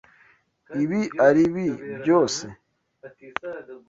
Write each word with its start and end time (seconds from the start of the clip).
Ibi 0.83 0.99
aribi 1.25 1.65
byose? 2.01 2.45